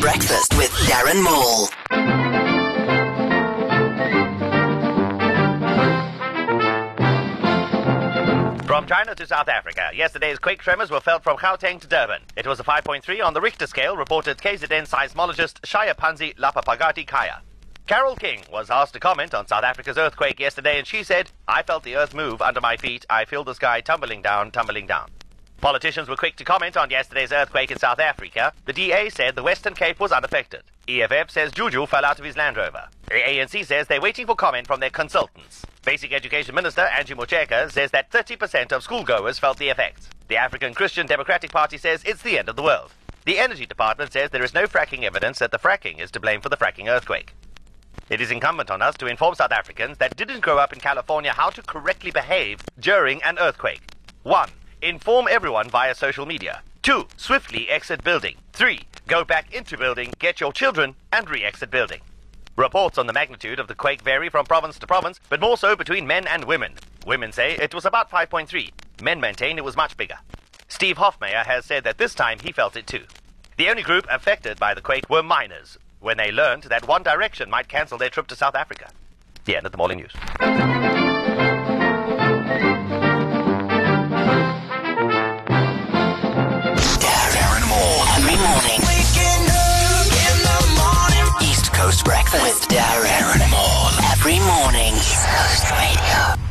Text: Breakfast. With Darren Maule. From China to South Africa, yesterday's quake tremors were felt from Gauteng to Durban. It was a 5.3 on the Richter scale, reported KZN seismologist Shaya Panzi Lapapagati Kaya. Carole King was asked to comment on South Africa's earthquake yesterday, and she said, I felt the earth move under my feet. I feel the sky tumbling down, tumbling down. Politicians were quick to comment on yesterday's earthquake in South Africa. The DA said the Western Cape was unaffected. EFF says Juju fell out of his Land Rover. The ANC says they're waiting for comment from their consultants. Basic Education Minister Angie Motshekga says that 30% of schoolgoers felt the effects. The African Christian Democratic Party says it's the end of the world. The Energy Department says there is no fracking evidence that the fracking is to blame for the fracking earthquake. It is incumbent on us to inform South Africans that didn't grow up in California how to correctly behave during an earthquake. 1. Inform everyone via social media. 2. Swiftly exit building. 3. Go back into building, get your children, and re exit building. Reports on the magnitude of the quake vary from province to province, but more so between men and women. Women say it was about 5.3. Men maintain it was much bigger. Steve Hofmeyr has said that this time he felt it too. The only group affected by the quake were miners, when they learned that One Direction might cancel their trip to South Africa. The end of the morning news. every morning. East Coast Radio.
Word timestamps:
Breakfast. 0.00 0.54
With 0.56 0.70
Darren 0.86 1.22
Maule. 1.22 1.66
From 8.64 8.86
China 8.86 9.14
to 9.16 9.26
South 9.26 9.48
Africa, 9.48 9.90
yesterday's 9.92 10.38
quake 10.38 10.62
tremors 10.62 10.90
were 10.90 11.00
felt 11.00 11.24
from 11.24 11.36
Gauteng 11.36 11.80
to 11.80 11.88
Durban. 11.88 12.22
It 12.36 12.46
was 12.46 12.60
a 12.60 12.64
5.3 12.64 13.24
on 13.24 13.34
the 13.34 13.40
Richter 13.40 13.66
scale, 13.66 13.96
reported 13.96 14.38
KZN 14.38 14.88
seismologist 14.88 15.60
Shaya 15.62 15.94
Panzi 15.94 16.36
Lapapagati 16.36 17.04
Kaya. 17.04 17.42
Carole 17.88 18.16
King 18.16 18.42
was 18.52 18.70
asked 18.70 18.92
to 18.92 19.00
comment 19.00 19.34
on 19.34 19.48
South 19.48 19.64
Africa's 19.64 19.98
earthquake 19.98 20.38
yesterday, 20.38 20.78
and 20.78 20.86
she 20.86 21.02
said, 21.02 21.32
I 21.48 21.62
felt 21.62 21.82
the 21.82 21.96
earth 21.96 22.14
move 22.14 22.40
under 22.40 22.60
my 22.60 22.76
feet. 22.76 23.04
I 23.10 23.24
feel 23.24 23.42
the 23.42 23.54
sky 23.54 23.80
tumbling 23.80 24.22
down, 24.22 24.52
tumbling 24.52 24.86
down. 24.86 25.10
Politicians 25.62 26.08
were 26.08 26.16
quick 26.16 26.34
to 26.34 26.44
comment 26.44 26.76
on 26.76 26.90
yesterday's 26.90 27.30
earthquake 27.30 27.70
in 27.70 27.78
South 27.78 28.00
Africa. 28.00 28.52
The 28.64 28.72
DA 28.72 29.08
said 29.10 29.36
the 29.36 29.44
Western 29.44 29.74
Cape 29.74 30.00
was 30.00 30.10
unaffected. 30.10 30.64
EFF 30.88 31.30
says 31.30 31.52
Juju 31.52 31.86
fell 31.86 32.04
out 32.04 32.18
of 32.18 32.24
his 32.24 32.36
Land 32.36 32.56
Rover. 32.56 32.88
The 33.06 33.20
ANC 33.20 33.64
says 33.64 33.86
they're 33.86 34.00
waiting 34.00 34.26
for 34.26 34.34
comment 34.34 34.66
from 34.66 34.80
their 34.80 34.90
consultants. 34.90 35.64
Basic 35.84 36.12
Education 36.12 36.56
Minister 36.56 36.80
Angie 36.80 37.14
Motshekga 37.14 37.70
says 37.70 37.92
that 37.92 38.10
30% 38.10 38.72
of 38.72 38.84
schoolgoers 38.84 39.38
felt 39.38 39.58
the 39.58 39.68
effects. 39.68 40.08
The 40.26 40.36
African 40.36 40.74
Christian 40.74 41.06
Democratic 41.06 41.52
Party 41.52 41.78
says 41.78 42.02
it's 42.04 42.22
the 42.22 42.40
end 42.40 42.48
of 42.48 42.56
the 42.56 42.64
world. 42.64 42.90
The 43.24 43.38
Energy 43.38 43.64
Department 43.64 44.12
says 44.12 44.30
there 44.30 44.42
is 44.42 44.54
no 44.54 44.64
fracking 44.64 45.04
evidence 45.04 45.38
that 45.38 45.52
the 45.52 45.60
fracking 45.60 46.00
is 46.00 46.10
to 46.10 46.18
blame 46.18 46.40
for 46.40 46.48
the 46.48 46.56
fracking 46.56 46.88
earthquake. 46.88 47.34
It 48.10 48.20
is 48.20 48.32
incumbent 48.32 48.72
on 48.72 48.82
us 48.82 48.96
to 48.96 49.06
inform 49.06 49.36
South 49.36 49.52
Africans 49.52 49.98
that 49.98 50.16
didn't 50.16 50.40
grow 50.40 50.58
up 50.58 50.72
in 50.72 50.80
California 50.80 51.30
how 51.30 51.50
to 51.50 51.62
correctly 51.62 52.10
behave 52.10 52.62
during 52.80 53.22
an 53.22 53.38
earthquake. 53.38 53.82
1. 54.24 54.50
Inform 54.82 55.28
everyone 55.30 55.70
via 55.70 55.94
social 55.94 56.26
media. 56.26 56.60
2. 56.82 57.06
Swiftly 57.16 57.70
exit 57.70 58.02
building. 58.02 58.34
3. 58.52 58.80
Go 59.06 59.22
back 59.22 59.54
into 59.54 59.78
building, 59.78 60.12
get 60.18 60.40
your 60.40 60.52
children, 60.52 60.96
and 61.12 61.30
re 61.30 61.44
exit 61.44 61.70
building. 61.70 62.00
Reports 62.56 62.98
on 62.98 63.06
the 63.06 63.12
magnitude 63.12 63.60
of 63.60 63.68
the 63.68 63.76
quake 63.76 64.02
vary 64.02 64.28
from 64.28 64.44
province 64.44 64.80
to 64.80 64.86
province, 64.88 65.20
but 65.28 65.40
more 65.40 65.56
so 65.56 65.76
between 65.76 66.04
men 66.04 66.26
and 66.26 66.46
women. 66.46 66.72
Women 67.06 67.30
say 67.30 67.52
it 67.52 67.72
was 67.72 67.84
about 67.84 68.10
5.3. 68.10 68.72
Men 69.00 69.20
maintain 69.20 69.56
it 69.56 69.64
was 69.64 69.76
much 69.76 69.96
bigger. 69.96 70.18
Steve 70.66 70.96
Hofmeyr 70.96 71.46
has 71.46 71.64
said 71.64 71.84
that 71.84 71.98
this 71.98 72.16
time 72.16 72.40
he 72.42 72.50
felt 72.50 72.76
it 72.76 72.88
too. 72.88 73.04
The 73.58 73.68
only 73.68 73.82
group 73.82 74.08
affected 74.10 74.58
by 74.58 74.74
the 74.74 74.80
quake 74.80 75.08
were 75.08 75.22
miners, 75.22 75.78
when 76.00 76.16
they 76.16 76.32
learned 76.32 76.64
that 76.64 76.88
One 76.88 77.04
Direction 77.04 77.48
might 77.48 77.68
cancel 77.68 77.98
their 77.98 78.10
trip 78.10 78.26
to 78.26 78.34
South 78.34 78.56
Africa. 78.56 78.90
The 79.44 79.56
end 79.56 79.66
of 79.66 79.70
the 79.70 79.78
morning 79.78 79.98
news. 79.98 81.41
every 94.24 94.38
morning. 94.38 94.94
East 94.94 95.26
Coast 95.26 95.70
Radio. 95.72 96.41